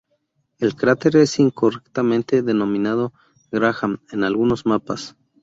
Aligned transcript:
El 0.57 0.73
cráter 0.75 1.15
es 1.17 1.37
incorrectamente 1.37 2.41
denominado 2.41 3.13
"Graham" 3.51 3.99
en 4.11 4.23
algunos 4.23 4.65
mapas. 4.65 5.15